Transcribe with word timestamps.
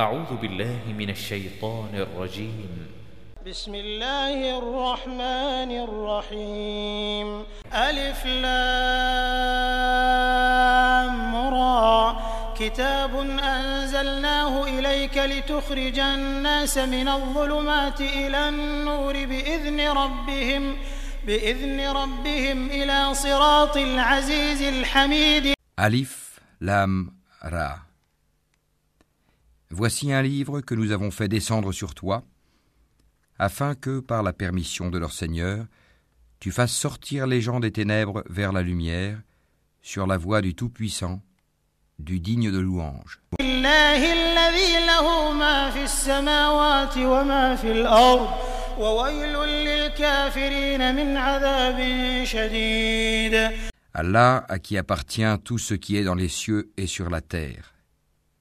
أعوذ 0.00 0.36
بالله 0.36 0.78
من 0.98 1.10
الشيطان 1.10 1.88
الرجيم. 1.94 2.86
بسم 3.46 3.74
الله 3.74 4.58
الرحمن 4.58 5.70
الرحيم. 5.84 7.42
ألف 7.74 8.26
لام 8.26 8.46
را. 11.36 12.16
كتاب 12.58 13.16
أنزلناه 13.42 14.64
إليك 14.64 15.18
لتخرج 15.18 15.98
الناس 15.98 16.78
من 16.78 17.08
الظلمات 17.08 18.00
إلى 18.00 18.48
النور 18.48 19.12
بإذن 19.12 19.80
ربهم 19.80 20.76
بإذن 21.26 21.80
ربهم 21.90 22.70
إلى 22.70 23.14
صراط 23.14 23.76
العزيز 23.76 24.62
الحميد. 24.62 25.54
Alif, 25.80 26.40
Lam, 26.62 27.10
Ra. 27.42 27.87
Voici 29.70 30.12
un 30.12 30.22
livre 30.22 30.62
que 30.62 30.74
nous 30.74 30.92
avons 30.92 31.10
fait 31.10 31.28
descendre 31.28 31.72
sur 31.72 31.94
toi, 31.94 32.24
afin 33.38 33.74
que, 33.74 34.00
par 34.00 34.22
la 34.22 34.32
permission 34.32 34.88
de 34.88 34.98
leur 34.98 35.12
Seigneur, 35.12 35.66
tu 36.40 36.50
fasses 36.50 36.72
sortir 36.72 37.26
les 37.26 37.42
gens 37.42 37.60
des 37.60 37.70
ténèbres 37.70 38.24
vers 38.30 38.52
la 38.52 38.62
lumière, 38.62 39.20
sur 39.82 40.06
la 40.06 40.16
voie 40.16 40.40
du 40.40 40.54
Tout-Puissant, 40.54 41.20
du 41.98 42.18
digne 42.18 42.50
de 42.50 42.58
louange. 42.58 43.20
Allah 53.92 54.46
à 54.48 54.58
qui 54.58 54.78
appartient 54.78 55.38
tout 55.44 55.58
ce 55.58 55.74
qui 55.74 55.96
est 55.96 56.04
dans 56.04 56.14
les 56.14 56.28
cieux 56.28 56.70
et 56.76 56.86
sur 56.86 57.10
la 57.10 57.20
terre 57.20 57.77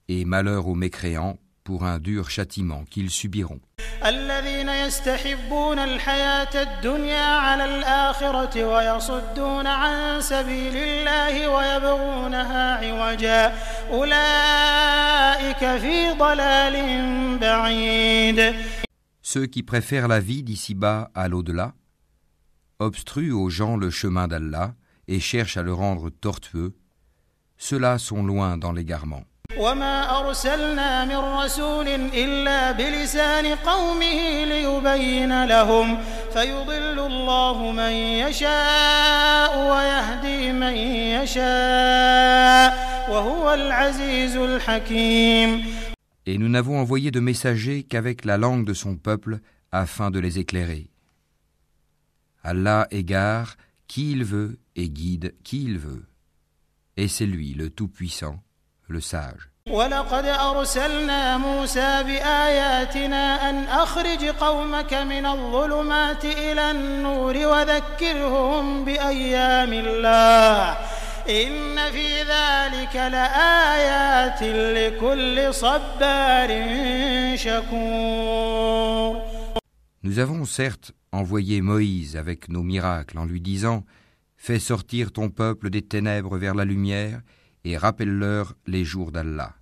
et 0.08 0.24
malheur 0.24 0.68
aux 0.68 0.74
mécréants 0.74 1.38
pour 1.64 1.84
un 1.84 1.98
dur 1.98 2.30
châtiment 2.30 2.84
qu'ils 2.90 3.10
subiront. 3.10 3.60
الذين 4.04 4.68
يستحبون 4.68 5.78
الحياة 5.78 6.62
الدنيا 6.62 7.36
على 7.38 7.64
الآخرة 7.64 8.64
ويصدون 8.64 9.66
عن 9.66 10.20
سبيل 10.20 10.76
الله 10.76 11.48
ويبغونها 11.48 12.76
عوجا 12.76 13.54
أولئك 13.90 15.58
في 15.80 16.12
ضلال 16.18 17.38
بعيد 17.38 18.54
Ceux 19.24 19.46
qui 19.46 19.62
préfèrent 19.62 20.08
la 20.08 20.20
vie 20.20 20.42
d'ici-bas 20.42 21.10
à 21.14 21.28
l'au-delà, 21.28 21.74
obstruent 22.80 23.32
aux 23.32 23.48
gens 23.48 23.76
le 23.76 23.88
chemin 23.88 24.26
d'Allah 24.26 24.74
et 25.06 25.20
cherchent 25.20 25.56
à 25.56 25.62
le 25.62 25.72
rendre 25.72 26.10
tortueux, 26.10 26.74
ceux-là 27.56 27.98
sont 27.98 28.24
loin 28.24 28.58
dans 28.58 28.72
l'égarement. 28.72 29.22
وما 29.58 30.20
أرسلنا 30.20 31.04
من 31.04 31.16
رسول 31.16 31.88
إلا 31.88 32.72
بلسان 32.72 33.46
قومه 33.46 34.44
ليبين 34.44 35.44
لهم 35.44 35.98
فيضل 36.32 36.98
الله 37.06 37.72
من 37.72 37.92
يشاء 37.92 39.52
ويهدي 39.70 40.52
من 40.52 40.76
يشاء 41.22 42.92
وهو 43.10 43.54
العزيز 43.54 44.36
الحكيم 44.36 45.64
Et 46.24 46.38
nous 46.38 46.48
n'avons 46.48 46.78
envoyé 46.78 47.10
de 47.10 47.18
messagers 47.20 47.82
qu'avec 47.82 48.24
la 48.24 48.38
langue 48.38 48.64
de 48.64 48.74
son 48.74 48.96
peuple 48.96 49.40
afin 49.72 50.10
de 50.12 50.20
les 50.20 50.38
éclairer. 50.38 50.88
Allah 52.44 52.86
égare 52.92 53.56
qui 53.88 54.12
il 54.12 54.24
veut 54.24 54.58
et 54.76 54.88
guide 54.88 55.34
qui 55.42 55.64
il 55.64 55.78
veut. 55.78 56.04
Et 56.96 57.08
c'est 57.08 57.26
lui 57.26 57.54
le 57.54 57.70
Tout-Puissant, 57.70 58.40
le 58.88 59.00
Sage. 59.00 59.52
ولقد 59.70 60.24
أرسلنا 60.26 61.38
موسى 61.38 62.02
بآياتنا 62.02 63.50
أن 63.50 63.64
أخرج 63.64 64.24
قومك 64.24 64.94
من 64.94 65.26
الظلمات 65.26 66.24
إلى 66.24 66.70
النور 66.70 67.36
وذكرهم 67.36 68.84
بأيام 68.84 69.72
الله 69.72 70.76
إن 71.28 71.90
في 71.92 72.22
ذلك 72.22 72.96
لآيات 72.96 74.42
لكل 74.42 75.54
صبار 75.54 76.48
شكور 77.36 79.22
Nous 80.04 80.18
avons 80.18 80.44
certes 80.44 80.90
envoyé 81.12 81.60
Moïse 81.62 82.16
avec 82.16 82.48
nos 82.48 82.64
miracles 82.64 83.18
en 83.18 83.24
lui 83.24 83.40
disant 83.40 83.84
Fais 84.36 84.58
sortir 84.58 85.12
ton 85.12 85.28
peuple 85.28 85.70
des 85.70 85.82
ténèbres 85.82 86.36
vers 86.36 86.56
la 86.56 86.64
lumière 86.64 87.20
et 87.66 87.76
rappelle-leur 87.76 88.54
les 88.66 88.84
jours 88.84 89.12
d'Allah. 89.12 89.54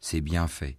C'est 0.00 0.20
bien 0.20 0.46
fait. 0.46 0.78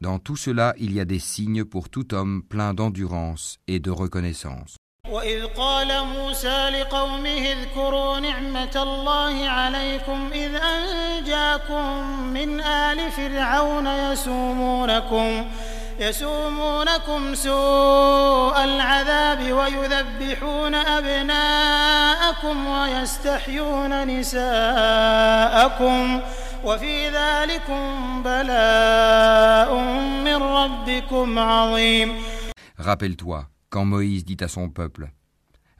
Dans 0.00 0.18
tout 0.18 0.36
cela, 0.36 0.74
il 0.78 0.92
y 0.94 1.00
a 1.00 1.04
des 1.04 1.18
signes 1.18 1.64
pour 1.64 1.90
tout 1.90 2.14
homme 2.14 2.42
plein 2.42 2.72
d'endurance 2.72 3.58
et 3.66 3.80
de 3.80 3.90
reconnaissance. 3.90 4.76
وإذ 5.10 5.44
قال 5.46 6.06
موسى 6.06 6.70
لقومه 6.70 7.52
اذكروا 7.52 8.18
نعمة 8.20 8.76
الله 8.76 9.48
عليكم 9.48 10.30
إذ 10.32 10.54
أنجاكم 10.54 11.84
من 12.32 12.60
آل 12.60 13.10
فرعون 13.10 13.86
يسومونكم 13.86 15.46
يسومونكم 16.00 17.34
سوء 17.34 18.64
العذاب 18.64 19.52
ويذبحون 19.52 20.74
أبناءكم 20.74 22.66
ويستحيون 22.66 24.06
نساءكم 24.20 25.60
وفي 26.64 27.08
ذلكم 27.08 28.22
بلاء 28.22 29.74
من 30.24 30.36
ربكم 30.36 31.38
عظيم 31.38 32.14
Rappelle-toi, 32.78 33.46
quand 33.68 33.84
Moïse 33.84 34.24
dit 34.24 34.38
à 34.40 34.48
son 34.48 34.70
peuple 34.70 35.10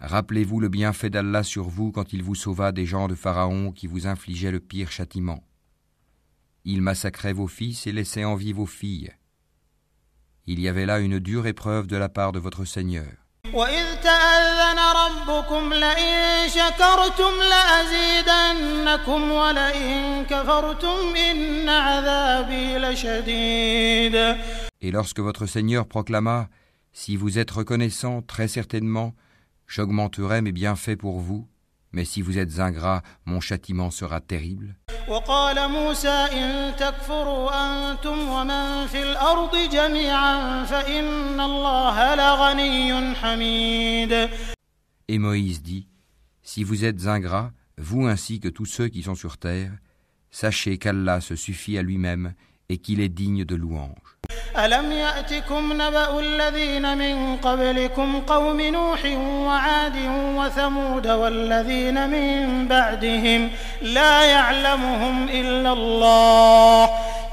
Rappelez-vous 0.00 0.60
le 0.60 0.68
bienfait 0.68 1.10
d'Allah 1.10 1.42
sur 1.42 1.68
vous 1.68 1.92
quand 1.92 2.12
il 2.12 2.22
vous 2.22 2.34
sauva 2.34 2.72
des 2.72 2.86
gens 2.86 3.08
de 3.08 3.14
Pharaon 3.14 3.70
qui 3.72 3.86
vous 3.86 4.06
infligeaient 4.06 4.50
le 4.50 4.60
pire 4.60 4.90
châtiment. 4.90 5.44
Il 6.64 6.80
massacrait 6.82 7.34
vos 7.34 7.46
fils 7.46 7.86
et 7.86 7.92
laissait 7.92 8.24
en 8.24 8.34
vie 8.34 8.52
vos 8.52 8.66
filles. 8.66 9.12
Il 10.47 10.59
y 10.59 10.67
avait 10.67 10.85
là 10.85 10.99
une 10.99 11.17
dure 11.17 11.47
épreuve 11.47 11.87
de 11.87 11.97
la 11.97 12.07
part 12.07 12.31
de 12.31 12.37
votre 12.37 12.65
Seigneur. 12.65 13.07
Et 24.81 24.91
lorsque 24.91 25.19
votre 25.19 25.45
Seigneur 25.47 25.87
proclama, 25.87 26.49
Si 26.93 27.15
vous 27.17 27.39
êtes 27.39 27.51
reconnaissant, 27.51 28.21
très 28.21 28.47
certainement, 28.47 29.15
j'augmenterai 29.67 30.41
mes 30.41 30.51
bienfaits 30.51 30.95
pour 30.95 31.19
vous, 31.19 31.47
mais 31.94 32.04
si 32.04 32.22
vous 32.22 32.38
êtes 32.38 32.60
ingrat, 32.60 33.02
mon 33.26 33.40
châtiment 33.40 33.90
sera 33.90 34.20
terrible. 34.20 34.76
وقال 35.08 35.70
موسى 35.70 36.08
إن 36.08 36.76
تكفروا 36.76 37.50
أنتم 37.50 38.28
ومن 38.28 38.86
في 38.86 39.02
الأرض 39.02 39.56
جميعا 39.72 40.64
فإن 40.64 41.40
الله 41.40 42.14
لغني 42.14 43.14
حميد 43.14 44.28
Et 45.08 45.18
Moïse 45.18 45.62
dit 45.62 45.88
Si 46.42 46.62
vous 46.62 46.84
êtes 46.84 47.06
ingrats, 47.06 47.50
vous 47.76 48.06
ainsi 48.06 48.38
que 48.38 48.48
tous 48.48 48.66
ceux 48.66 48.88
qui 48.88 49.02
sont 49.02 49.16
sur 49.16 49.38
terre, 49.38 49.72
sachez 50.30 50.78
qu'Allah 50.78 51.20
se 51.20 51.34
suffit 51.34 51.76
à 51.76 51.82
lui-même 51.82 52.34
et 52.68 52.78
qu'il 52.78 53.00
est 53.00 53.08
digne 53.08 53.44
de 53.44 53.56
louange. 53.56 54.10
ألم 54.58 54.92
يأتكم 54.92 55.72
نبأ 55.72 56.20
الذين 56.20 56.98
من 56.98 57.36
قبلكم 57.36 58.20
قوم 58.20 58.60
نوح 58.60 59.04
وعاد 59.46 59.96
وثمود 60.38 61.06
والذين 61.08 62.10
من 62.10 62.68
بعدهم 62.68 63.50
لا 63.82 64.22
يعلمهم 64.22 65.28
إلا 65.28 65.72
الله 65.72 66.90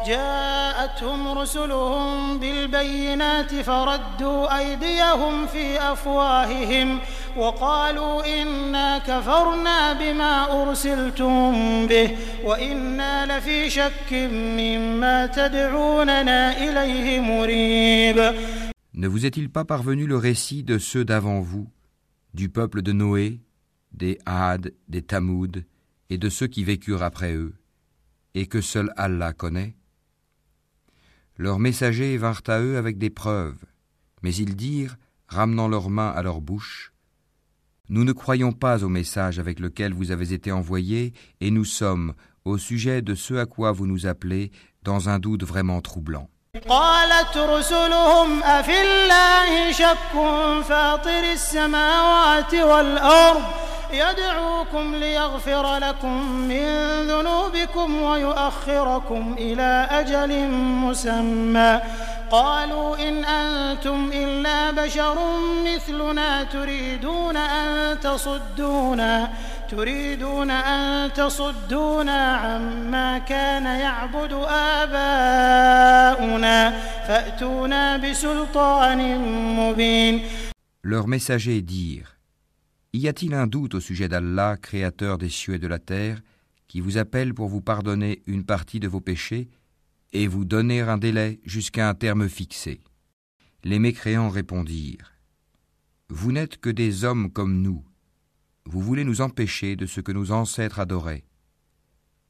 جاءتهم 0.07 1.37
رسلهم 1.37 2.39
بالبينات 2.39 3.55
فردوا 3.55 4.57
أيديهم 4.57 5.47
في 5.47 5.91
أفواههم 5.91 6.99
وقالوا 7.37 8.41
إنا 8.41 8.97
كفرنا 8.97 9.93
بما 9.93 10.61
أرسلتم 10.61 11.51
به 11.87 12.17
وإنا 12.43 13.37
لفي 13.37 13.69
شك 13.69 14.13
مما 14.13 15.25
تدعوننا 15.25 16.57
إليه 16.57 17.19
مريب 17.19 18.33
Ne 18.93 19.07
vous 19.07 19.27
est-il 19.27 19.51
pas 19.51 19.63
parvenu 19.63 20.07
le 20.07 20.17
récit 20.17 20.63
de 20.63 20.79
ceux 20.79 21.05
d'avant 21.05 21.39
vous, 21.39 21.67
du 22.33 22.49
peuple 22.49 22.81
de 22.81 22.93
Noé, 22.93 23.41
des 23.91 24.17
Had, 24.25 24.73
des 24.87 25.03
Tamoud, 25.03 25.65
et 26.09 26.17
de 26.17 26.29
ceux 26.29 26.47
qui 26.47 26.63
vécurent 26.63 27.03
après 27.03 27.33
eux, 27.33 27.53
et 28.33 28.47
que 28.47 28.59
seul 28.59 28.91
Allah 28.97 29.33
connaît 29.33 29.75
Leurs 31.41 31.59
messagers 31.59 32.17
vinrent 32.17 32.47
à 32.47 32.59
eux 32.59 32.77
avec 32.77 32.97
des 32.97 33.09
preuves, 33.09 33.63
mais 34.23 34.33
ils 34.33 34.55
dirent, 34.55 34.97
ramenant 35.27 35.67
leurs 35.67 35.89
mains 35.89 36.09
à 36.09 36.21
leur 36.21 36.41
bouche, 36.41 36.93
Nous 37.89 38.03
ne 38.03 38.11
croyons 38.11 38.51
pas 38.51 38.83
au 38.83 38.89
message 38.89 39.39
avec 39.39 39.61
lequel 39.61 39.93
vous 39.93 40.11
avez 40.11 40.33
été 40.33 40.51
envoyés, 40.51 41.13
et 41.39 41.51
nous 41.51 41.63
sommes, 41.63 42.13
au 42.43 42.57
sujet 42.57 43.01
de 43.01 43.15
ce 43.15 43.35
à 43.35 43.45
quoi 43.45 43.71
vous 43.71 43.87
nous 43.87 44.07
appelez 44.07 44.51
dans 44.83 45.07
un 45.07 45.19
doute 45.19 45.43
vraiment 45.43 45.81
troublant. 45.81 46.29
قالت 46.69 47.37
رسلهم 47.37 48.43
أفي 48.43 48.81
الله 48.81 49.71
شك 49.71 50.13
فاطر 50.69 51.23
السماوات 51.33 52.53
والأرض 52.53 53.43
يدعوكم 53.92 54.94
ليغفر 54.94 55.78
لكم 55.78 56.32
من 56.32 56.66
ذنوبكم 57.06 58.02
ويؤخركم 58.02 59.36
إلى 59.38 59.88
أجل 59.90 60.48
مسمى. 60.50 61.80
قالوا 62.30 63.08
إن 63.08 63.24
أنتم 63.24 64.10
إلا 64.14 64.70
بشر 64.70 65.18
مثلنا 65.64 66.44
تريدون 66.44 67.36
أن 67.36 68.00
تصدونا 68.00 69.30
تريدون 69.70 70.50
أن 70.50 71.12
تصدونا 71.12 72.36
عما 72.36 73.18
كان 73.18 73.64
يعبد 73.64 74.32
آباؤنا 74.82 76.70
فأتونا 77.08 77.96
بسلطان 77.96 79.18
مبين. 79.56 80.22
Leurs 80.84 81.06
messagers 81.06 81.62
dirent 81.62 82.11
Y 82.94 83.08
a-t-il 83.08 83.32
un 83.32 83.46
doute 83.46 83.74
au 83.74 83.80
sujet 83.80 84.08
d'Allah, 84.08 84.58
créateur 84.58 85.16
des 85.16 85.30
cieux 85.30 85.54
et 85.54 85.58
de 85.58 85.66
la 85.66 85.78
terre, 85.78 86.20
qui 86.68 86.80
vous 86.80 86.98
appelle 86.98 87.32
pour 87.32 87.48
vous 87.48 87.62
pardonner 87.62 88.22
une 88.26 88.44
partie 88.44 88.80
de 88.80 88.88
vos 88.88 89.00
péchés 89.00 89.48
et 90.12 90.26
vous 90.26 90.44
donner 90.44 90.82
un 90.82 90.98
délai 90.98 91.40
jusqu'à 91.44 91.88
un 91.88 91.94
terme 91.94 92.28
fixé? 92.28 92.82
Les 93.64 93.78
mécréants 93.78 94.28
répondirent 94.28 95.14
Vous 96.10 96.32
n'êtes 96.32 96.58
que 96.58 96.68
des 96.68 97.04
hommes 97.04 97.32
comme 97.32 97.62
nous. 97.62 97.82
Vous 98.66 98.82
voulez 98.82 99.04
nous 99.04 99.22
empêcher 99.22 99.74
de 99.74 99.86
ce 99.86 100.02
que 100.02 100.12
nos 100.12 100.30
ancêtres 100.30 100.78
adoraient. 100.78 101.24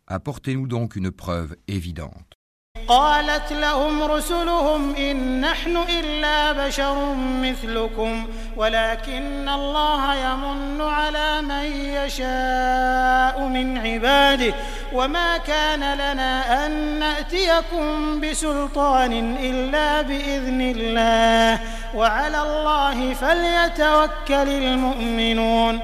Apportez-nous 0.06 0.68
donc 0.68 0.94
une 0.94 1.10
preuve 1.10 1.56
évidente. 1.66 2.41
قالت 2.88 3.52
لهم 3.52 4.02
رسلهم 4.02 4.94
إن 4.96 5.40
نحن 5.40 5.76
إلا 5.76 6.52
بشر 6.66 7.14
مثلكم 7.14 8.26
ولكن 8.56 9.48
الله 9.48 10.14
يمن 10.14 10.80
على 10.80 11.42
من 11.42 11.66
يشاء 11.72 13.48
من 13.48 13.78
عباده 13.78 14.54
وما 14.92 15.38
كان 15.38 15.80
لنا 15.94 16.66
أن 16.66 16.98
نأتيكم 16.98 18.20
بسلطان 18.20 19.36
إلا 19.36 20.02
بإذن 20.02 20.60
الله 20.60 21.60
وعلى 21.94 22.42
الله 22.42 23.14
فليتوكل 23.14 24.48
المؤمنون 24.48 25.80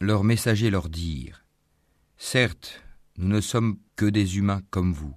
Leurs 0.00 0.24
messagers 0.24 0.70
leur 0.70 0.88
dirent 0.88 1.42
Certes, 2.18 2.82
nous 3.18 3.28
ne 3.36 3.40
sommes 3.40 3.76
que 3.96 4.06
des 4.06 4.36
humains 4.38 4.62
comme 4.70 4.92
vous. 4.92 5.14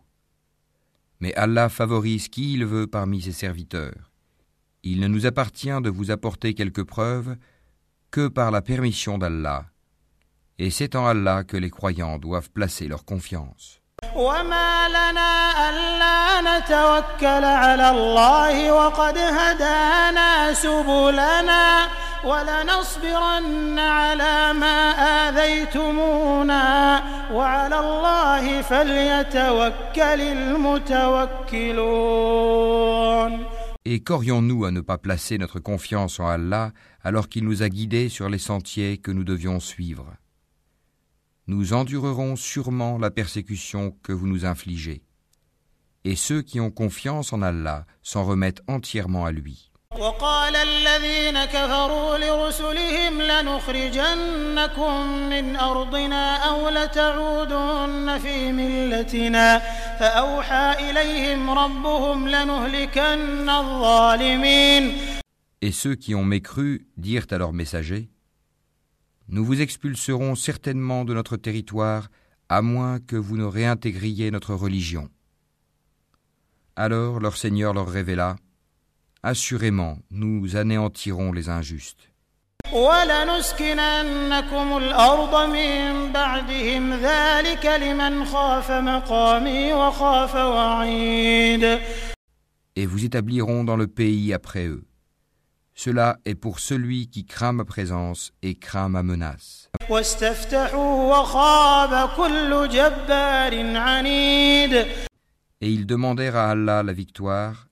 Mais 1.21 1.35
Allah 1.35 1.69
favorise 1.69 2.29
qui 2.29 2.55
il 2.55 2.65
veut 2.65 2.87
parmi 2.87 3.21
ses 3.21 3.33
serviteurs. 3.33 4.11
Il 4.83 5.01
ne 5.01 5.09
nous 5.09 5.27
appartient 5.27 5.81
de 5.83 5.91
vous 5.91 6.11
apporter 6.11 6.55
quelques 6.55 6.85
preuves 6.85 7.37
que 8.11 8.29
par 8.29 8.51
la 8.51 8.63
permission 8.63 9.19
d'Allah. 9.19 9.67
Et 10.59 10.71
c'est 10.71 10.95
en 10.97 11.07
Allah 11.07 11.45
que 11.45 11.57
les 11.57 11.71
croyants 11.71 12.19
doivent 12.19 12.51
placer 12.51 12.89
leur 12.89 13.05
confiance. 13.05 13.81
وما 14.17 14.89
لنا 14.89 15.53
ألا 15.69 16.59
نتوكل 16.59 17.45
على 17.45 17.91
الله 17.91 18.73
وقد 18.73 19.19
هدانا 19.19 20.53
سبلنا 20.53 21.89
ولنصبرن 22.25 23.79
على 23.79 24.53
ما 24.53 24.91
آذيتمونا 25.29 27.03
وعلى 27.33 27.79
الله 27.79 28.63
فليتوكل 28.63 30.21
المتوكلون 30.21 32.01
Et 33.87 34.01
qu'aurions-nous 34.01 34.67
à 34.67 34.71
ne 34.71 34.83
pas 34.83 34.99
placer 34.99 35.39
notre 35.39 35.59
confiance 35.59 36.21
en 36.21 36.29
Allah 36.29 36.73
alors 37.03 37.29
qu'il 37.31 37.45
nous 37.45 37.63
a 37.63 37.71
guidés 37.71 38.11
sur 38.11 38.29
les 38.29 38.39
sentiers 38.39 38.99
que 38.99 39.11
nous 39.11 39.25
devions 39.25 39.59
suivre 39.59 40.07
Nous 41.47 41.73
endurerons 41.73 42.37
sûrement 42.37 42.99
la 42.99 43.11
persécution 43.11 43.97
que 44.03 44.13
vous 44.13 44.27
nous 44.27 44.45
infligez. 44.45 45.03
Et 46.05 46.15
ceux 46.15 46.43
qui 46.43 46.61
ont 46.61 46.71
confiance 46.71 47.33
en 47.33 47.43
Allah 47.43 47.87
s'en 48.03 48.25
remettent 48.25 48.63
entièrement 48.69 49.25
à 49.25 49.33
lui. 49.33 49.71
وقال 49.99 50.57
الذين 50.57 51.45
كفروا 51.45 52.19
لرسلهم 52.19 53.23
لنخرجنكم 53.23 55.07
من 55.31 55.57
أرضنا 55.57 56.37
أو 56.37 56.69
لتعودن 56.69 58.19
في 58.19 58.53
ملتنا 58.53 59.59
فأوحى 60.01 60.91
إليهم 60.91 61.51
ربهم 61.51 62.29
لنهلكن 62.29 63.49
الظالمين 63.51 64.93
Et 65.63 65.73
ceux 65.73 65.95
qui 65.97 66.15
ont 66.15 66.25
mécru 66.25 66.87
dirent 66.97 67.27
à 67.31 67.39
leurs 67.39 67.53
messagers 67.53 68.09
Nous 69.29 69.45
vous 69.45 69.61
expulserons 69.61 70.35
certainement 70.37 71.05
de 71.05 71.15
notre 71.15 71.37
territoire, 71.37 72.11
à 72.49 72.63
moins 72.63 73.01
que 73.01 73.17
vous 73.17 73.37
ne 73.37 73.45
réintégriez 73.45 74.31
notre 74.31 74.55
religion. 74.55 75.09
Alors 76.77 77.21
leur 77.21 77.37
Seigneur 77.37 77.75
leur 77.75 77.89
révéla 77.89 78.37
Assurément, 79.28 79.98
nous 80.12 80.56
anéantirons 80.56 81.32
les 81.32 81.50
injustes. 81.50 82.12
Et 92.76 92.86
vous 92.86 93.04
établirons 93.04 93.64
dans 93.64 93.76
le 93.76 93.88
pays 93.88 94.32
après 94.32 94.68
eux. 94.68 94.86
Cela 95.74 96.20
est 96.26 96.36
pour 96.36 96.60
celui 96.60 97.08
qui 97.08 97.26
craint 97.26 97.54
ma 97.54 97.66
présence 97.66 98.32
et 98.44 98.54
craint 98.54 98.90
ma 98.90 99.02
menace. 99.02 99.72
Et 105.62 105.72
ils 105.72 105.88
demandèrent 105.88 106.36
à 106.36 106.52
Allah 106.52 106.84
la 106.84 106.94
victoire, 106.94 107.66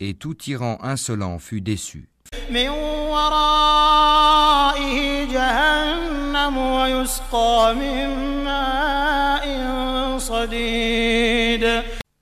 et 0.00 0.14
tout 0.14 0.34
tyran 0.34 0.78
insolent 0.82 1.38
fut 1.38 1.60
déçu. 1.60 2.08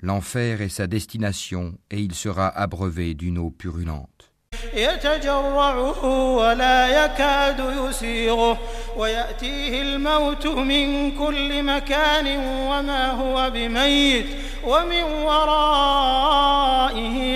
L'enfer 0.00 0.60
est 0.60 0.68
sa 0.68 0.86
destination 0.86 1.78
et 1.90 2.00
il 2.00 2.14
sera 2.14 2.48
abreuvé 2.48 3.14
d'une 3.14 3.38
eau 3.38 3.50
purulente. 3.50 4.33
يتجرعه 4.73 6.05
ولا 6.35 7.05
يكاد 7.05 7.59
يسيغه 7.59 8.59
ويأتيه 8.97 9.81
الموت 9.81 10.47
من 10.47 11.11
كل 11.17 11.63
مكان 11.63 12.27
وما 12.69 13.11
هو 13.11 13.51
بميت 13.53 14.25
ومن 14.63 15.03
ورائه 15.27 16.37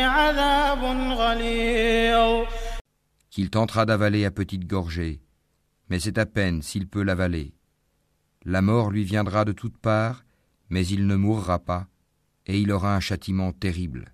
عذاب 0.04 0.84
غليظ 1.20 2.48
Qu'il 3.30 3.50
tentera 3.50 3.86
d'avaler 3.88 4.26
à 4.26 4.32
petite 4.32 4.68
gorgée, 4.68 5.20
mais 5.90 6.00
c'est 6.00 6.20
à 6.20 6.28
peine 6.28 6.62
s'il 6.62 6.88
peut 6.88 7.02
l'avaler. 7.02 7.56
La 8.46 8.62
mort 8.62 8.92
lui 8.92 9.04
viendra 9.06 9.44
de 9.44 9.54
toutes 9.54 9.80
parts, 9.80 10.24
mais 10.70 10.86
il 10.86 11.08
ne 11.08 11.16
mourra 11.16 11.58
pas, 11.58 11.88
et 12.46 12.60
il 12.60 12.72
aura 12.72 12.96
un 12.96 13.00
châtiment 13.00 13.52
terrible. 13.52 14.14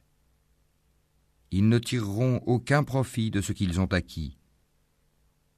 Ils 1.50 1.68
ne 1.68 1.78
tireront 1.78 2.40
aucun 2.46 2.82
profit 2.82 3.30
de 3.30 3.40
ce 3.40 3.52
qu'ils 3.52 3.80
ont 3.80 3.92
acquis. 3.92 4.36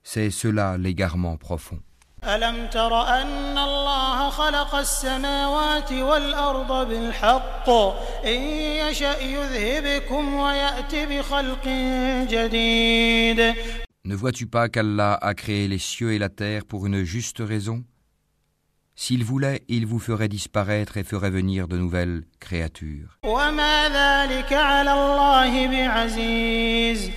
C'est 0.02 0.30
cela 0.30 0.78
l'égarement 0.78 1.37
profond. 1.37 1.80
ألم 2.25 2.66
تر 2.66 3.02
أن 3.02 3.58
الله 3.58 4.30
خلق 4.30 4.75
السماوات 4.75 5.92
والأرض 5.92 6.88
بالحق 6.88 7.70
إن 8.25 8.40
يشأ 8.82 9.22
يذهبكم 9.22 10.34
ويأت 10.34 10.94
بخلق 10.94 11.68
جديد 12.30 13.54
Ne 14.04 14.14
vois-tu 14.14 14.46
pas 14.46 14.68
qu'Allah 14.68 15.18
a 15.20 15.34
créé 15.34 15.68
les 15.68 15.78
cieux 15.78 16.12
et 16.12 16.18
la 16.18 16.30
terre 16.30 16.64
pour 16.64 16.87
une 16.87 17.04
juste 17.04 17.38
raison 17.40 17.84
S'il 18.96 19.22
voulait, 19.25 19.62
il 19.68 19.87
vous 19.87 20.00
ferait 20.00 20.28
disparaître 20.28 20.96
et 20.96 21.04
ferait 21.04 21.30
venir 21.30 21.68
de 21.68 21.76
nouvelles 21.78 22.25
créatures. 22.40 23.18
وما 23.25 23.88
ذلك 23.88 24.52
على 24.52 24.92
الله 24.92 25.66
بعزيز 25.66 27.10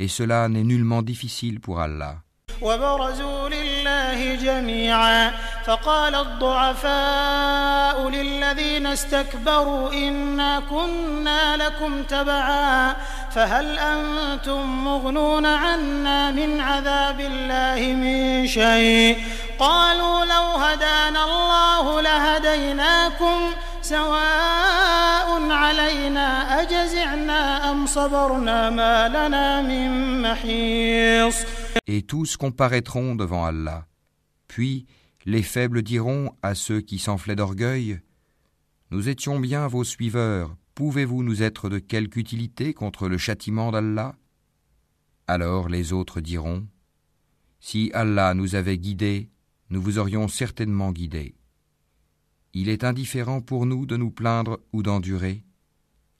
Et 0.00 0.08
cela 0.08 0.48
n'est 0.48 0.64
nullement 0.64 1.02
difficile 1.02 1.60
pour 1.60 1.80
Allah. 1.80 2.22
وبرزوا 2.62 3.48
لله 3.48 4.34
جميعا 4.34 5.30
فقال 5.66 6.14
الضعفاء 6.14 8.08
للذين 8.08 8.86
استكبروا 8.86 9.92
إنا 9.92 10.60
كنا 10.70 11.56
لكم 11.56 12.02
تبعا 12.02 12.96
فهل 13.30 13.78
أنتم 13.78 14.84
مغنون 14.84 15.46
عنا 15.46 16.30
من 16.30 16.60
عذاب 16.60 17.20
الله 17.20 17.92
من 17.94 18.46
شيء 18.46 19.18
قالوا 19.58 20.24
لو 20.24 20.46
هدانا 20.64 21.24
الله 21.24 22.00
لهديناكم 22.00 23.38
سواء 23.82 25.50
علينا 25.50 26.60
أجزعنا 26.62 27.70
أم 27.70 27.86
صبرنا 27.86 28.70
ما 28.70 29.08
لنا 29.08 29.62
من 29.62 30.22
محيص 30.22 31.36
Et 31.86 32.02
tous 32.02 32.36
comparaîtront 32.36 33.14
devant 33.14 33.46
Allah. 33.46 33.86
Puis 34.46 34.86
les 35.24 35.42
faibles 35.42 35.82
diront 35.82 36.32
à 36.42 36.54
ceux 36.54 36.80
qui 36.80 36.98
s'enflaient 36.98 37.36
d'orgueil 37.36 38.00
Nous 38.90 39.08
étions 39.08 39.38
bien 39.40 39.66
vos 39.68 39.84
suiveurs, 39.84 40.56
pouvez-vous 40.74 41.22
nous 41.22 41.42
être 41.42 41.68
de 41.68 41.78
quelque 41.78 42.18
utilité 42.18 42.74
contre 42.74 43.08
le 43.08 43.18
châtiment 43.18 43.70
d'Allah 43.70 44.14
Alors 45.26 45.68
les 45.68 45.92
autres 45.92 46.20
diront 46.20 46.66
Si 47.60 47.90
Allah 47.94 48.34
nous 48.34 48.54
avait 48.54 48.78
guidés, 48.78 49.28
nous 49.73 49.81
vous 49.81 49.97
aurions 49.97 50.27
certainement 50.27 50.91
guidés. 50.91 51.33
Il 52.53 52.69
est 52.69 52.83
indifférent 52.83 53.41
pour 53.41 53.65
nous 53.65 53.87
de 53.87 53.97
nous 53.97 54.11
plaindre 54.11 54.59
ou 54.71 54.83
d'endurer. 54.83 55.43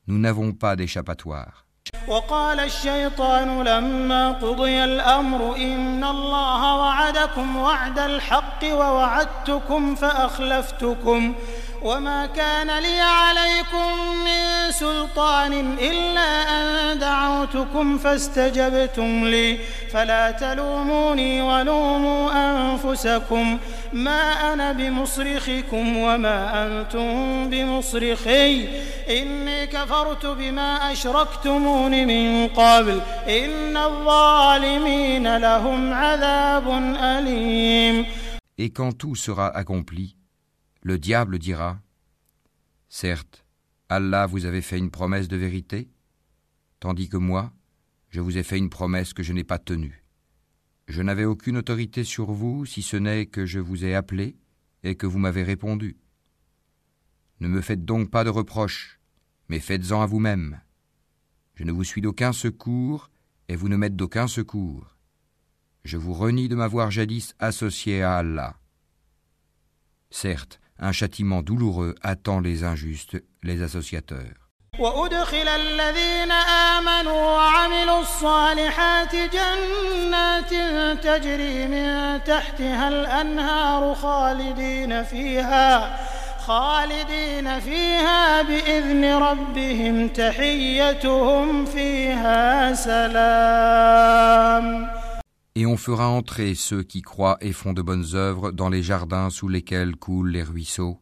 Nous 0.08 0.18
n'avons 0.18 0.54
pas 0.54 0.76
d'échappatoire. 0.76 1.63
وقال 2.08 2.60
الشيطان 2.60 3.64
لما 3.64 4.32
قضي 4.32 4.84
الأمر 4.84 5.56
إن 5.56 6.04
الله 6.04 6.76
وعدكم 6.76 7.58
وعد 7.58 8.00
الحق 8.00 8.64
ووعدتكم 8.64 9.96
فأخلفتكم 9.96 11.36
وما 11.82 12.26
كان 12.26 12.80
لي 12.80 13.00
عليكم 13.02 14.16
من 14.26 14.72
سلطان 14.72 15.54
إلا 15.80 16.22
أن 16.50 17.00
دعوتكم 17.00 17.98
فاستجبتم 17.98 19.26
لي 19.26 19.60
فلا 19.94 20.32
تلوموني 20.32 21.42
ولوموا 21.42 22.32
أنفسكم 22.32 23.58
ما 23.93 24.53
أنا 24.53 24.73
بمصرخكم 24.73 25.97
وما 25.97 26.67
أنتم 26.67 27.51
بمصرخي 27.51 28.69
إني 29.09 29.67
كفرت 29.67 30.27
بما 30.27 30.93
أشركتمون 30.93 32.07
من 32.07 32.49
قبل 32.49 33.01
إن 33.29 33.77
الظالمين 33.77 35.37
لهم 35.37 35.93
عذاب 35.93 36.69
أليم 36.97 38.07
Et 38.61 38.71
quand 38.71 38.93
tout 38.93 39.15
sera 39.15 39.47
accompli, 39.57 40.17
le 40.83 40.99
diable 40.99 41.39
dira 41.39 41.79
Certes, 42.89 43.45
Allah 43.89 44.27
vous 44.27 44.47
avait 44.47 44.63
fait 44.63 44.79
une 44.79 44.91
promesse 44.91 45.29
de 45.29 45.37
vérité, 45.37 45.89
tandis 46.81 47.09
que 47.09 47.17
moi, 47.17 47.53
je 48.11 48.21
vous 48.21 48.37
ai 48.37 48.43
fait 48.43 48.59
une 48.59 48.71
promesse 48.71 49.13
que 49.13 49.23
je 49.23 49.33
n'ai 49.33 49.45
pas 49.45 49.59
tenue. 49.59 50.02
Je 50.88 51.02
n'avais 51.02 51.26
aucune 51.26 51.58
autorité 51.58 52.04
sur 52.04 52.32
vous 52.32 52.66
si 52.66 52.82
ce 52.82 52.98
n'est 52.98 53.26
que 53.26 53.46
je 53.46 53.60
vous 53.60 53.86
ai 53.86 53.96
appelé 53.96 54.36
et 54.84 54.96
que 54.96 55.08
vous 55.08 55.20
m'avez 55.20 55.44
répondu. 55.44 55.98
Ne 57.40 57.48
me 57.48 57.62
faites 57.62 57.86
donc 57.86 58.10
pas 58.10 58.24
de 58.24 58.30
reproches, 58.30 59.00
mais 59.50 59.60
faites-en 59.60 60.02
à 60.02 60.06
vous-même. 60.06 60.62
Je 61.56 61.64
ne 61.64 61.72
vous 61.72 61.84
suis 61.84 62.02
d'aucun 62.02 62.34
secours 62.34 63.10
et 63.48 63.56
vous 63.56 63.70
ne 63.70 63.78
m'êtes 63.78 63.96
d'aucun 63.96 64.28
secours. 64.28 64.96
Je 65.84 65.98
vous 65.98 66.14
renie 66.14 66.48
de 66.48 66.56
m'avoir 66.56 66.92
jadis 66.92 67.36
associé 67.40 68.02
à 68.02 68.18
Allah. 68.18 68.58
Certes, 70.10 70.60
un 70.78 70.92
châtiment 70.92 71.42
douloureux 71.42 71.96
attend 72.02 72.40
les 72.40 72.64
injustes, 72.64 73.22
les 73.42 73.62
associateurs. 73.62 74.43
وأدخل 74.80 75.48
الذين 75.48 76.32
آمنوا 76.32 77.22
وعملوا 77.22 78.02
الصالحات 78.02 79.16
جنات 79.16 80.50
تجري 81.04 81.68
من 81.68 82.24
تحتها 82.24 82.88
الأنهار 82.88 83.96
خالدين 83.96 85.04
فيها 85.04 85.98
خالدين 86.38 87.60
فيها 87.60 88.42
بإذن 88.42 89.06
ربهم 89.14 90.08
تحيتهم 90.08 91.66
فيها 91.66 92.74
سلام 92.74 94.24
Et 95.56 95.68
on 95.68 95.78
fera 95.78 96.08
entrer 96.08 96.56
ceux 96.56 96.82
qui 96.82 97.04
croient 97.04 97.38
et 97.42 97.54
font 97.54 97.74
de 97.74 97.84
bonnes 97.84 98.16
œuvres 98.16 98.52
dans 98.52 98.70
les 98.70 98.82
jardins 98.82 99.30
sous 99.30 99.48
lesquels 99.48 99.96
coulent 99.96 100.32
les 100.32 100.42
ruisseaux, 100.42 100.98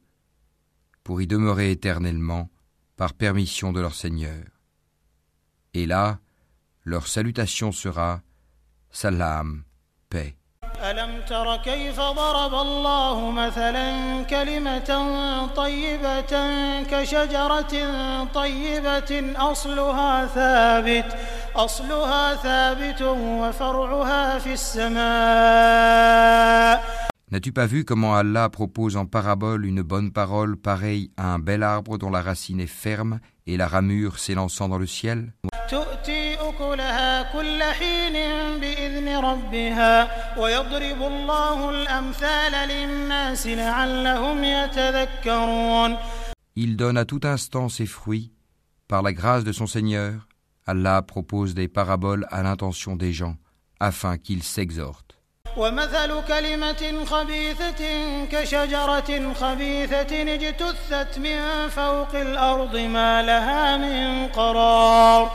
pour 1.06 1.22
y 1.22 1.26
demeurer 1.26 1.72
éternellement, 1.72 2.50
par 3.01 3.13
permission 3.15 3.73
de 3.73 3.81
leur 3.81 3.95
Seigneur. 3.95 4.45
Et 5.75 5.87
là, 5.87 6.19
leur 6.85 7.07
salutation 7.07 7.73
sera 7.73 8.23
Salam, 8.91 9.65
paix. 10.09 10.37
ألم 10.83 11.21
تر 11.29 11.57
كيف 11.57 12.01
ضرب 12.01 12.55
الله 12.55 13.31
مثلا 13.31 14.23
كلمة 14.23 14.91
طيبة 15.57 16.35
كشجرة 16.83 17.75
طيبة 18.35 19.35
أصلها 19.37 20.27
ثابت 20.27 21.17
أصلها 21.57 22.35
ثابت 22.35 23.03
وفرعها 23.03 24.39
في 24.39 24.53
السماء 24.53 25.97
N'as-tu 27.32 27.54
pas 27.54 27.66
vu 27.66 27.86
comment 27.86 28.14
Allah 28.14 28.50
propose 28.50 28.98
en 28.98 29.06
parabole 29.06 29.66
une 29.66 29.82
bonne 29.82 30.12
parole 30.12 30.58
pareille 30.58 31.12
à 31.16 31.34
un 31.34 31.40
bel 31.40 31.64
arbre 31.64 31.98
dont 31.98 32.10
la 32.10 32.22
racine 32.22 32.60
est 32.60 32.68
ferme 32.68 33.22
et 33.48 33.56
la 33.56 33.70
ramure 33.70 34.20
s'élançant 34.20 34.68
dans 34.68 34.78
le 34.78 34.86
ciel? 34.86 35.32
Il 46.58 46.76
donne 46.76 46.98
à 46.98 47.06
tout 47.06 47.22
instant 47.24 47.70
ses 47.70 47.86
fruits. 47.86 48.34
Par 48.90 49.02
la 49.02 49.14
grâce 49.14 49.46
de 49.46 49.54
son 49.54 49.68
Seigneur, 49.68 50.28
Allah 50.68 51.02
propose 51.02 51.56
des 51.56 51.70
paraboles 51.70 52.28
à 52.30 52.44
l'intention 52.44 52.98
des 52.98 53.14
gens, 53.14 53.38
afin 53.80 54.18
qu'ils 54.18 54.44
s'exhortent. 54.44 55.21
ومثل 55.58 56.22
كلمة 56.28 57.06
خبيثة 57.06 57.82
كشجرة 58.26 59.34
خبيثة 59.34 60.34
اجتثت 60.34 61.20
من 61.20 61.70
فوق 61.70 62.16
الأرض 62.16 62.76
ما 62.78 63.22
لها 63.22 63.78
من 63.78 64.28
قرار 64.28 65.32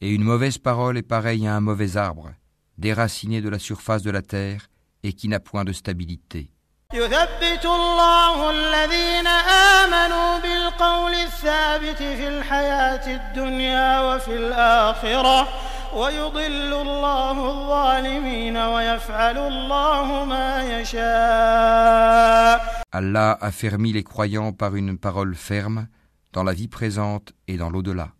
Et 0.00 0.10
une 0.10 0.24
mauvaise 0.24 0.58
parole 0.58 0.98
est 0.98 1.02
pareille 1.02 1.46
à 1.46 1.54
un 1.54 1.60
mauvais 1.60 1.96
arbre, 1.96 2.30
déraciné 2.76 3.40
de 3.40 3.48
la 3.48 3.60
surface 3.60 4.02
de 4.02 4.10
la 4.10 4.20
terre 4.20 4.66
et 5.04 5.12
qui 5.12 5.28
n'a 5.28 5.38
point 5.38 5.64
de 5.64 5.72
stabilité. 5.72 6.50
يثبت 6.94 7.64
الله 7.64 8.50
الذين 8.50 9.26
آمنوا 9.26 10.38
بالقول 10.38 11.14
الثابت 11.14 11.96
في 11.96 12.28
الحياة 12.28 13.06
الدنيا 13.16 14.00
وفي 14.00 14.36
الآخرة 14.36 15.48
ويضل 15.93 16.73
الله 16.73 17.31
الظالمين 17.51 18.57
ويفعل 18.57 19.37
الله 19.37 20.25
ما 20.25 20.79
يشاء 20.79 22.77
Allah 22.93 23.37
a 23.41 23.51
fermi 23.51 23.91
les 23.93 24.03
croyants 24.03 24.53
par 24.53 24.75
une 24.75 24.97
parole 24.97 25.35
ferme 25.35 25.87
dans 26.33 26.43
la 26.43 26.53
vie 26.53 26.67
présente 26.67 27.33
et 27.47 27.57
dans 27.57 27.69
l'au-delà, 27.69 28.13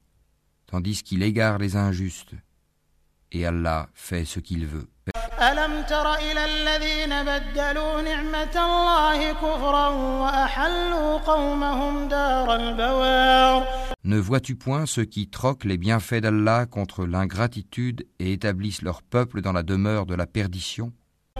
tandis 0.67 1.01
qu'il 1.03 1.24
égare 1.24 1.57
les 1.57 1.75
injustes. 1.75 2.36
Et 3.31 3.45
Allah 3.45 3.89
fait 3.93 4.25
ce 4.25 4.39
qu'il 4.39 4.65
veut. 4.65 4.88
ألم 5.41 5.83
تر 5.83 6.13
إلى 6.13 6.45
الذين 6.45 7.24
بدلوا 7.24 8.01
نعمة 8.01 8.55
الله 8.55 9.31
كفرا 9.33 9.88
وأحلوا 10.21 11.17
قومهم 11.17 12.07
دار 12.07 12.55
البوار 12.55 13.67
Ne 14.03 14.17
vois-tu 14.17 14.55
point 14.55 14.86
ceux 14.86 15.03
qui 15.05 15.27
troquent 15.29 15.65
les 15.65 15.77
bienfaits 15.77 16.21
d'Allah 16.21 16.65
contre 16.65 17.05
l'ingratitude 17.05 18.05
et 18.19 18.31
établissent 18.31 18.81
leur 18.81 19.01
peuple 19.01 19.41
dans 19.41 19.51
la 19.53 19.63
demeure 19.63 20.05
de 20.05 20.15
la 20.15 20.25
perdition 20.25 20.91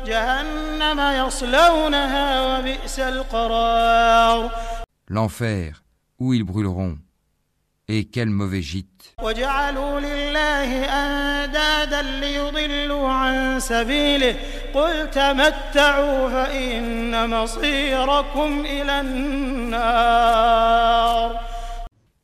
جهنم 0.06 1.28
يصلونها 1.28 2.58
وبئس 2.60 3.00
القرار 3.00 4.52
L'enfer, 5.10 5.84
où 6.20 6.34
ils 6.34 6.44
brûleront. 6.44 6.98
Et 7.95 8.07
quel 8.07 8.31
mauvais 8.31 8.63
gîte 8.63 9.15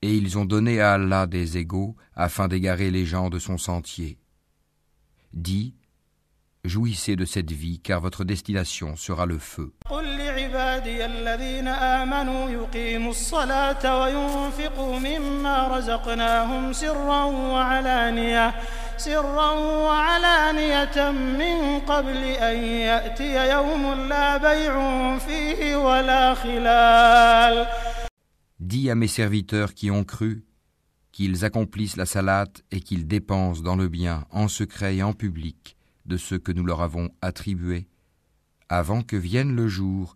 Et 0.01 0.15
ils 0.15 0.39
ont 0.39 0.47
donné 0.47 0.81
à 0.81 0.93
Allah 0.95 1.27
des 1.27 1.59
égaux 1.59 1.97
afin 2.17 2.49
d'égarer 2.49 2.91
les 2.91 3.05
gens 3.05 3.29
de 3.29 3.39
son 3.39 3.59
sentier. 3.59 4.17
Dis, 5.35 5.75
jouissez 6.65 7.15
de 7.15 7.27
cette 7.27 7.53
vie 7.53 7.81
car 7.81 8.01
votre 8.01 8.25
destination 8.25 8.97
sera 8.97 9.27
le 9.27 9.39
feu. 9.39 9.75
قل 10.58 10.58
لعبادي 10.58 11.06
الذين 11.06 11.68
آمنوا 11.68 12.50
يقيموا 12.50 13.12
الصلاة 13.12 14.02
وينفقوا 14.02 15.00
مما 15.00 15.68
رزقناهم 15.68 16.74
سرا 16.74 17.24
وعلانية 17.24 18.56
سرا 18.98 19.52
وعلانية 19.88 21.12
من 21.12 21.80
قبل 21.80 22.18
أن 22.18 22.58
يأتي 22.64 23.50
يوم 23.52 23.94
لا 23.94 24.38
بيع 24.38 24.74
فيه 25.18 25.76
ولا 25.76 26.34
خلال 26.34 27.68
Dis 28.60 28.90
à 28.90 28.96
mes 28.96 29.08
serviteurs 29.08 29.74
qui 29.74 29.92
ont 29.92 30.06
cru 30.06 30.46
qu'ils 31.12 31.46
accomplissent 31.46 31.98
la 31.98 32.06
salate 32.06 32.64
et 32.72 32.80
qu'ils 32.80 33.08
dépensent 33.08 33.62
dans 33.62 33.76
le 33.76 33.88
bien, 33.88 34.26
en 34.32 34.48
secret 34.48 34.96
et 34.96 35.04
en 35.04 35.14
public, 35.14 35.76
de 36.06 36.18
ce 36.18 36.36
que 36.36 36.52
nous 36.52 36.64
leur 36.66 36.82
avons 36.82 37.10
attribué, 37.22 37.88
avant 38.70 39.02
que 39.04 39.16
vienne 39.16 39.56
le 39.56 39.68
jour 39.68 40.16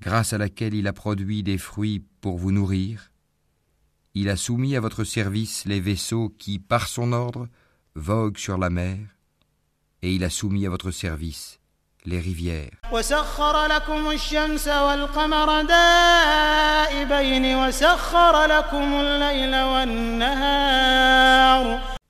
grâce 0.00 0.32
à 0.32 0.38
laquelle 0.38 0.74
il 0.74 0.86
a 0.86 0.92
produit 0.92 1.42
des 1.42 1.58
fruits 1.58 2.02
pour 2.20 2.38
vous 2.38 2.52
nourrir. 2.52 3.10
Il 4.14 4.28
a 4.28 4.36
soumis 4.36 4.76
à 4.76 4.80
votre 4.80 5.04
service 5.04 5.64
les 5.64 5.80
vaisseaux 5.80 6.28
qui, 6.38 6.58
par 6.58 6.88
son 6.88 7.12
ordre, 7.12 7.48
voguent 7.94 8.38
sur 8.38 8.58
la 8.58 8.70
mer, 8.70 8.98
et 10.02 10.14
il 10.14 10.24
a 10.24 10.30
soumis 10.30 10.66
à 10.66 10.70
votre 10.70 10.90
service 10.90 11.58
les 12.06 12.20
rivières. 12.20 12.70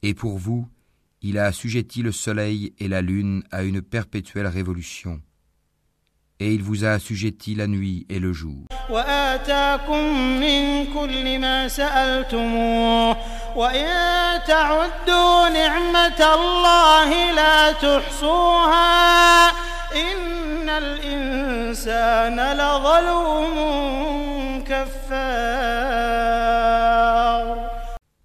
Et 0.03 0.15
pour 0.15 0.39
vous, 0.39 0.69
il 1.23 1.39
a 1.39 1.47
assujetti 1.47 2.03
le 2.03 2.13
soleil 2.13 2.75
et 2.79 2.89
la 2.89 3.01
lune 3.01 3.45
à 3.51 3.63
une 3.63 3.83
perpétuelle 3.83 4.47
révolution 4.47 5.23
et 6.45 6.53
il 6.53 6.63
vous 6.63 6.85
a 6.85 6.91
assujetti 6.91 7.55
la 7.55 7.67
nuit 7.67 8.05
et 8.11 8.19
le 8.19 8.35
jour. 8.35 8.67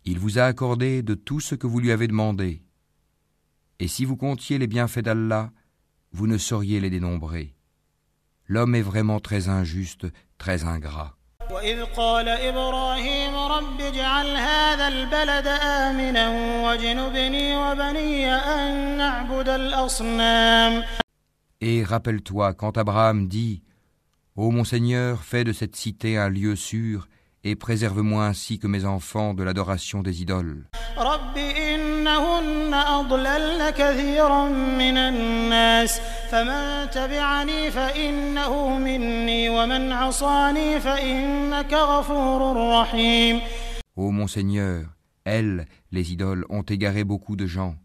Il 0.05 0.19
vous 0.19 0.39
a 0.39 0.43
accordé 0.43 1.03
de 1.03 1.13
tout 1.13 1.39
ce 1.39 1.55
que 1.55 1.67
vous 1.67 1.79
lui 1.79 1.93
avez 1.93 2.07
demandé. 2.07 2.61
Et 3.79 3.87
si 3.87 4.03
vous 4.03 4.17
comptiez 4.17 4.57
les 4.57 4.67
bienfaits 4.67 4.99
d'Allah, 4.99 5.51
vous 6.11 6.27
ne 6.27 6.37
sauriez 6.37 6.81
les 6.81 6.89
dénombrer. 6.89 7.55
L'homme 8.48 8.74
est 8.74 8.82
vraiment 8.82 9.20
très 9.20 9.48
injuste, 9.48 10.06
très 10.38 10.64
ingrat. 10.64 11.14
وإذ 11.50 11.84
قال 11.84 12.28
إبراهيم 12.28 13.36
رب 13.36 13.80
اجعل 13.80 14.36
هذا 14.36 14.88
البلد 14.88 15.46
آمنا 15.62 16.28
واجنبني 16.64 17.56
وبني 17.56 18.34
أن 18.34 18.96
نعبد 18.96 19.48
الأصنام 19.48 20.84
Et 21.60 21.84
rappelle-toi 21.84 22.54
quand 22.54 22.76
Abraham 22.78 23.28
dit 23.28 23.62
Ô 24.36 24.50
mon 24.50 24.64
Seigneur, 24.64 25.22
fais 25.22 25.44
de 25.44 25.52
cette 25.52 25.76
cité 25.76 26.16
un 26.18 26.28
lieu 26.28 26.56
sûr 26.56 27.08
et 27.44 27.56
préserve-moi 27.56 28.26
ainsi 28.26 28.58
que 28.58 28.66
mes 28.66 28.84
enfants 28.84 29.34
de 29.34 29.42
l'adoration 29.42 30.02
des 30.02 30.22
idoles. 30.22 30.64
رب 30.98 31.36
إنهن 31.36 32.74
أضللن 32.74 33.70
كثيرا 33.70 34.48
من 34.48 34.96
الناس 34.96 36.00
فمن 36.30 36.90
تبعني 36.90 37.70
فإنه 37.70 38.78
مني 38.78 39.48
ومن 39.48 39.92
عصاني 39.92 40.80
فإنك 40.80 41.72
غفور 41.72 42.70
رحيم 42.80 43.40
Ô 43.96 44.10
mon 44.10 44.26
Seigneur, 44.26 44.86
elles, 45.24 45.66
les 45.92 46.12
idoles, 46.12 46.44
ont 46.48 46.62
égaré 46.62 47.04
beaucoup 47.04 47.36
de 47.36 47.46
gens. 47.46 47.76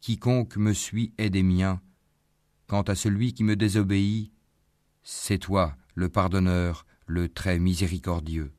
Quiconque 0.00 0.56
me 0.56 0.72
suit 0.72 1.14
est 1.16 1.30
des 1.30 1.44
miens. 1.44 1.80
Quant 2.66 2.82
à 2.82 2.96
celui 2.96 3.32
qui 3.32 3.44
me 3.44 3.54
désobéit, 3.54 4.32
c'est 5.04 5.38
toi, 5.38 5.76
le 5.94 6.08
pardonneur, 6.08 6.86
le 7.06 7.28
très 7.28 7.60
miséricordieux. 7.60 8.52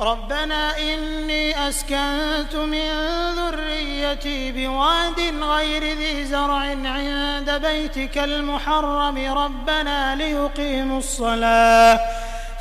ربنا 0.00 0.78
إني 0.78 1.68
أسكنت 1.68 2.54
من 2.56 2.88
ذريتي 3.36 4.52
بواد 4.52 5.20
غير 5.42 5.82
ذي 5.98 6.24
زرع 6.24 6.64
عند 6.84 7.50
بيتك 7.50 8.18
المحرم. 8.18 9.16
ربنا 9.18 10.16
ليقيموا 10.16 10.98
الصلاة. 10.98 12.00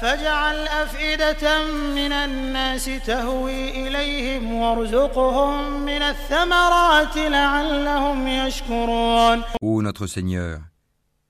فاجعل 0.01 0.67
أفئدة 0.67 1.63
من 1.95 2.11
الناس 2.11 2.85
تهوي 3.05 3.87
إليهم 3.87 4.53
وارزقهم 4.53 5.81
من 5.81 6.01
الثمرات 6.01 7.17
لعلهم 7.17 8.27
يشكرون. 8.27 9.43
Ô 9.61 9.81
notre 9.81 10.07
Seigneur, 10.07 10.59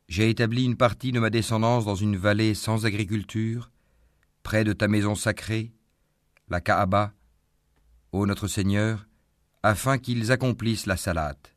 j'ai 0.07 0.29
établi 0.29 0.65
une 0.65 0.77
partie 0.77 1.11
de 1.11 1.19
ma 1.19 1.29
descendance 1.29 1.85
dans 1.85 1.95
une 1.95 2.17
vallée 2.17 2.55
sans 2.55 2.85
agriculture, 2.85 3.69
près 4.43 4.63
de 4.63 4.73
ta 4.73 4.87
maison 4.87 5.15
sacrée, 5.15 5.71
la 6.48 6.60
Kaaba, 6.60 7.12
ô 8.12 8.26
notre 8.26 8.48
Seigneur, 8.48 9.06
afin 9.62 9.98
qu'ils 9.98 10.30
accomplissent 10.32 10.86
la 10.86 10.96
salate. 10.96 11.54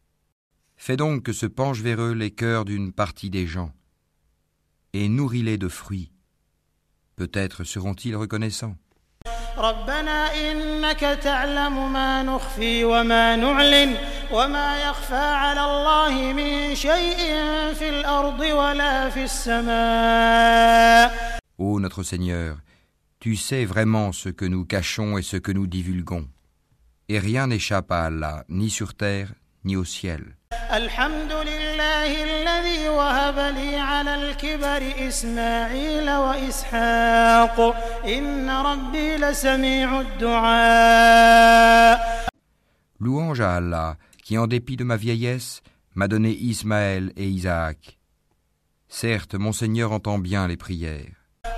Fais 0.77 0.97
donc 0.97 1.23
que 1.23 1.33
se 1.33 1.45
penchent 1.45 1.81
vers 1.81 2.01
eux 2.01 2.13
les 2.13 2.31
cœurs 2.31 2.65
d'une 2.65 2.93
partie 2.93 3.29
des 3.29 3.47
gens, 3.47 3.71
et 4.93 5.09
nourris-les 5.09 5.57
de 5.57 5.67
fruits. 5.67 6.11
Peut-être 7.15 7.63
seront-ils 7.63 8.15
reconnaissants. 8.15 8.75
ربنا 9.57 10.51
إنك 10.51 10.99
تعلم 10.99 11.93
ما 11.93 12.23
نخفي 12.23 12.83
وما 12.83 13.35
نعلن 13.35 13.97
وما 14.31 14.77
يخفى 14.89 15.15
على 15.15 15.61
الله 15.65 16.33
من 16.33 16.75
شيء 16.75 17.17
في 17.73 17.89
الأرض 17.89 18.39
ولا 18.39 19.09
في 19.09 19.23
السماء 19.23 21.11
Ô 21.57 21.79
notre 21.79 22.03
Seigneur, 22.03 22.57
tu 23.22 23.36
sais 23.36 23.64
vraiment 23.64 24.10
ce 24.10 24.30
que 24.30 24.44
nous 24.44 24.64
cachons 24.64 25.16
et 25.16 25.22
ce 25.22 25.36
que 25.36 25.52
nous 25.52 25.68
divulguons. 25.68 26.26
Et 27.08 27.20
rien 27.20 27.46
n'échappe 27.46 27.92
à 27.92 28.06
Allah, 28.06 28.44
ni 28.48 28.68
sur 28.68 28.94
terre, 28.94 29.32
ni 29.62 29.76
au 29.76 29.84
ciel. 29.84 30.36
Louange 42.98 43.40
à 43.40 43.54
Allah, 43.54 43.98
qui 44.24 44.36
en 44.36 44.48
dépit 44.48 44.76
de 44.76 44.82
ma 44.82 44.96
vieillesse, 44.96 45.62
m'a 45.94 46.08
donné 46.08 46.32
Ismaël 46.32 47.12
et 47.16 47.28
Isaac. 47.28 48.00
Certes, 48.88 49.36
mon 49.36 49.52
Seigneur 49.52 49.92
entend 49.92 50.18
bien 50.18 50.48
les 50.48 50.56
prières. 50.56 51.21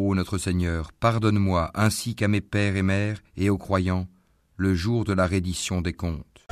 Ô 0.00 0.14
notre 0.14 0.38
Seigneur, 0.38 0.92
pardonne-moi 0.92 1.72
ainsi 1.74 2.14
qu'à 2.14 2.28
mes 2.28 2.40
pères 2.40 2.76
et 2.76 2.82
mères 2.82 3.20
et 3.36 3.50
aux 3.50 3.58
croyants 3.58 4.06
le 4.56 4.72
jour 4.72 5.02
de 5.02 5.12
la 5.12 5.26
reddition 5.26 5.80
des 5.80 5.92
comptes. 5.92 6.46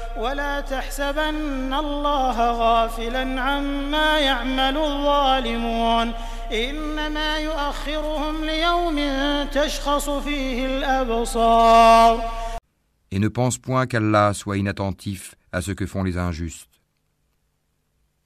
Et 13.13 13.19
ne 13.21 13.29
pense 13.29 13.59
point 13.59 13.87
qu'Allah 13.87 14.33
soit 14.35 14.57
inattentif 14.57 15.37
à 15.53 15.63
ce 15.63 15.71
que 15.71 15.87
font 15.87 16.03
les 16.03 16.19
injustes. 16.19 16.81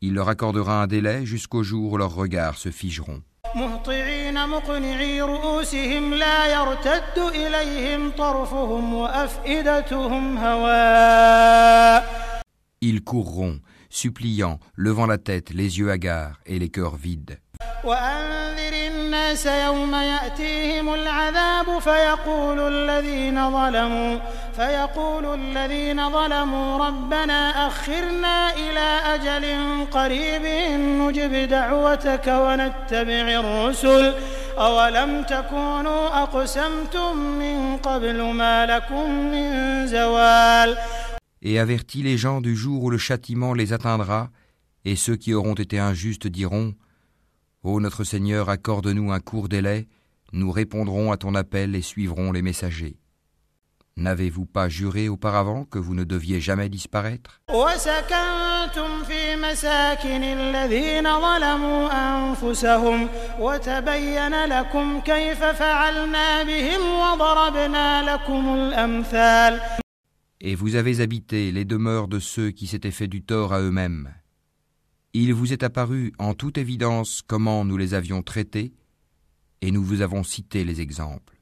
Il 0.01 0.15
leur 0.15 0.31
accordera 0.31 0.83
un 0.83 0.87
délai 0.87 1.27
jusqu'au 1.27 1.63
jour 1.63 1.93
où 1.93 1.99
leurs 1.99 2.15
regards 2.15 2.57
se 2.57 2.71
figeront. 2.71 3.21
مهطعين 3.56 4.48
مقنعي 4.50 5.22
رؤوسهم 5.22 6.14
لا 6.14 6.46
يرتد 6.54 7.18
إليهم 7.18 8.12
طرفهم 8.12 8.94
وأفئدتهم 8.94 10.38
هواء 10.38 12.26
Ils 12.82 13.02
courront, 13.02 13.60
suppliant, 13.90 14.60
levant 14.76 15.08
la 15.08 15.18
tête, 15.18 15.54
les 15.54 15.80
yeux 15.80 15.90
hagards 15.90 16.40
et 16.46 16.60
les 16.60 16.70
cœurs 16.70 16.98
vides. 16.98 17.40
وأنذر 17.85 18.75
الناس 18.93 19.47
يوم 19.47 19.95
يأتيهم 19.95 20.95
العذاب 20.95 21.79
فيقول 21.79 22.59
الذين 22.61 23.51
ظلموا 23.51 24.19
فيقول 24.57 25.41
الذين 25.41 26.11
ظلموا 26.11 26.87
ربنا 26.87 27.67
أخرنا 27.67 28.55
إلى 28.55 29.01
أجل 29.15 29.45
قريب 29.91 30.45
نجب 31.01 31.49
دعوتك 31.49 32.27
ونتبع 32.27 33.41
الرسل. 33.41 34.15
أولم 34.59 35.23
تكونوا 35.23 36.23
أقسمتم 36.23 37.17
من 37.17 37.77
قبل 37.77 38.23
ما 38.23 38.67
لكم 38.67 39.11
من 39.11 39.87
زوال؟ 39.87 40.77
Et 41.43 41.59
avertis 41.59 42.03
les 42.03 42.19
gens 42.19 42.43
du 42.43 42.55
jour 42.55 42.83
où 42.85 42.91
le 42.91 42.99
châtiment 42.99 43.55
les 43.55 43.73
atteindra, 43.73 44.29
et 44.85 44.97
ceux 44.97 45.17
qui 45.17 45.33
auront 45.33 45.55
été 45.55 45.79
injustes 45.79 46.27
diront 46.27 46.75
Ô 47.64 47.80
notre 47.80 48.04
Seigneur, 48.04 48.50
accorde-nous 48.50 49.12
un 49.12 49.20
court 49.20 49.50
délai, 49.50 49.88
nous 50.34 50.52
répondrons 50.52 51.12
à 51.12 51.18
ton 51.18 51.34
appel 51.36 51.76
et 51.76 51.82
suivrons 51.82 52.32
les 52.32 52.42
messagers. 52.42 52.98
N'avez-vous 53.98 54.46
pas 54.46 54.68
juré 54.68 55.08
auparavant 55.08 55.64
que 55.64 55.80
vous 55.80 55.96
ne 55.96 56.04
deviez 56.04 56.42
jamais 56.42 56.68
disparaître 56.68 57.42
وسكنتم 57.50 59.04
في 59.04 59.36
مساكن 59.36 60.24
الذين 60.24 61.04
ظلموا 61.04 61.90
أنفسهم 61.92 63.10
وتبين 63.40 64.46
لكم 64.46 65.00
كيف 65.00 65.44
فعلنا 65.44 66.44
بهم 66.44 66.82
وضربنا 67.00 68.14
لكم 68.14 68.56
الأمثال 68.56 69.62
Et 70.42 70.56
vous 70.56 70.76
avez 70.76 71.00
habité 71.00 71.52
les 71.52 71.66
demeures 71.66 72.08
de 72.10 72.20
ceux 72.20 72.52
qui 72.52 72.68
s'étaient 72.68 72.92
fait 72.92 73.08
du 73.08 73.24
tort 73.24 73.54
à 73.54 73.62
eux-mêmes. 73.62 74.14
Il 75.13 75.35
vous 75.35 75.53
est 75.53 75.65
apparu 75.65 76.13
en 76.21 76.35
toute 76.35 76.57
évidence 76.57 77.23
comment 77.27 77.65
nous 77.65 77.77
les 77.77 77.95
avions 77.95 78.23
traités, 78.23 78.73
et 79.61 79.73
nous 79.73 79.83
vous 79.83 80.03
avons 80.03 80.23
cité 80.23 80.65
les 80.65 80.81
exemples. 80.81 81.35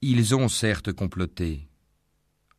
Ils 0.00 0.34
ont 0.36 0.48
certes 0.48 0.92
comploté. 0.92 1.68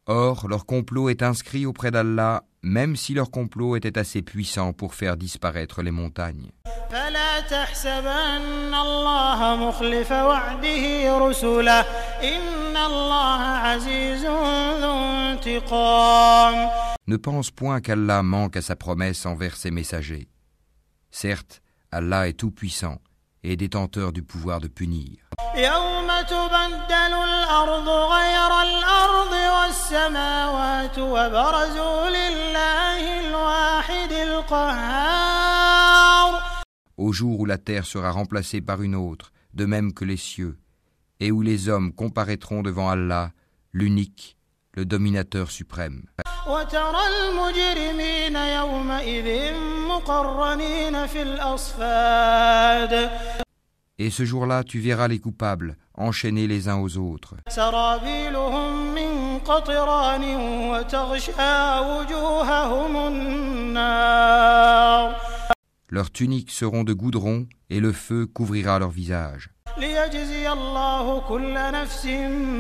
Or, 0.08 0.50
leur 0.50 0.66
complot 0.66 1.08
est 1.08 1.24
inscrit 1.24 1.66
auprès 1.66 1.92
d'Allah 1.92 2.44
même 2.64 2.96
si 2.96 3.14
leur 3.14 3.30
complot 3.30 3.76
était 3.76 4.00
assez 4.00 4.22
puissant 4.22 4.72
pour 4.72 4.96
faire 4.96 5.18
disparaître 5.18 5.82
les 5.82 5.92
montagnes. 5.92 6.50
Ne 17.06 17.18
pense 17.18 17.52
point 17.52 17.82
qu'Allah 17.82 18.24
manque 18.24 18.56
à 18.56 18.62
sa 18.62 18.78
promesse 18.78 19.26
envers 19.26 19.58
ses 19.58 19.72
messagers. 19.72 20.30
Certes, 21.12 21.62
Allah 21.92 22.30
est 22.30 22.34
tout-puissant 22.34 23.00
et 23.44 23.58
détenteur 23.58 24.14
du 24.14 24.24
pouvoir 24.24 24.62
de 24.62 24.70
punir. 24.70 25.18
يوم 29.93 30.89
تبدل 30.89 30.97
الأرض 30.97 30.99
غير 30.99 30.99
الأرض 30.99 30.99
والسماوات 30.99 30.99
وبرزوا 30.99 32.09
لله 32.11 33.21
الواحد 33.21 34.13
القهار 34.13 35.79
Au 36.97 37.13
jour 37.13 37.39
où 37.41 37.47
la 37.47 37.59
terre 37.59 37.87
sera 37.87 38.11
remplacée 38.11 38.61
par 38.61 38.83
une 38.83 38.97
autre, 38.97 39.33
de 39.55 39.67
même 39.67 39.93
que 39.93 40.05
les 40.05 40.17
cieux, 40.17 40.59
et 41.21 41.31
où 41.31 41.43
les 41.43 41.69
hommes 41.69 41.93
comparaîtront 41.93 42.63
devant 42.63 42.91
Allah, 42.91 43.31
l'unique, 43.73 44.37
le 44.75 44.85
dominateur 44.85 45.51
suprême. 45.51 46.03
وترى 46.47 47.07
المجرمين 47.07 48.37
يومئذ 48.37 49.55
مقرنين 49.89 51.07
في 51.07 51.23
الأصفاد 51.23 53.11
Et 54.01 54.11
ce 54.11 54.25
jour-là, 54.25 54.63
tu 54.63 54.79
verras 54.79 55.09
les 55.09 55.19
coupables 55.19 55.77
enchaînés 55.95 56.47
les 56.47 56.69
uns 56.69 56.77
aux 56.79 56.97
autres. 56.99 57.35
سرابيلهم 57.49 58.95
من 58.95 59.12
قطران 59.43 60.25
وتغشى 60.71 61.79
وجوههم 61.81 62.97
النار 63.07 64.49
Leurs 65.91 66.11
tuniques 66.13 66.51
seront 66.51 66.85
de 66.85 66.93
goudron 66.93 67.47
et 67.71 67.81
le 67.81 67.93
feu 67.93 68.27
couvrira 68.27 68.79
leur 68.79 68.91
visage. 68.91 69.49
ليجزي 69.79 70.53
الله 70.53 71.21
كل 71.21 71.55
نفس 71.55 72.07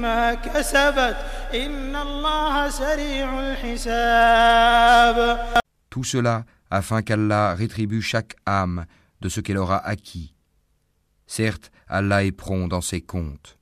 ما 0.03 0.35
كسبت 0.35 1.16
إن 1.55 1.96
الله 1.96 2.70
سريع 2.70 3.40
الحساب 3.40 5.38
Tout 5.90 6.05
cela 6.05 6.44
afin 6.70 7.03
qu'Allah 7.03 7.55
rétribue 7.55 8.03
chaque 8.03 8.37
âme 8.46 8.85
de 9.20 9.29
ce 9.29 9.40
qu'elle 9.40 9.59
aura 9.59 9.79
acquis. 9.79 10.35
Certes, 11.27 11.70
Allah 11.88 12.24
est 12.24 12.33
prompt 12.33 12.68
dans 12.68 12.81
ses 12.83 13.01
comptes. 13.01 13.59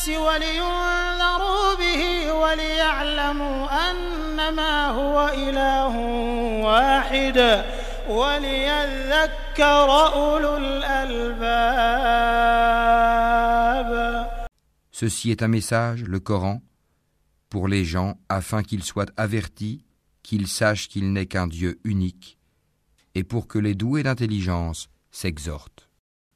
للناس 0.00 0.08
ولينذروا 0.08 1.74
به 1.74 2.32
وليعلموا 2.32 3.90
أنما 3.90 4.86
هو 4.86 5.28
إله 5.28 5.96
واحد 6.64 7.64
وليذكر 8.08 9.90
أولو 10.14 10.56
الألباب 10.56 11.96
Ceci 14.92 15.30
est 15.30 15.42
un 15.42 15.48
message, 15.48 16.04
le 16.04 16.20
Coran, 16.20 16.62
pour 17.50 17.68
les 17.68 17.84
gens 17.84 18.18
afin 18.30 18.62
qu'ils 18.62 18.82
soient 18.82 19.12
avertis, 19.18 19.84
qu'ils 20.22 20.48
sachent 20.48 20.88
qu'il 20.88 21.12
n'est 21.12 21.26
qu'un 21.26 21.46
Dieu 21.46 21.78
unique, 21.84 22.38
et 23.14 23.22
pour 23.22 23.46
que 23.46 23.58
les 23.58 23.74
doués 23.74 24.02
d'intelligence 24.02 24.88
s'exhortent. 25.10 25.89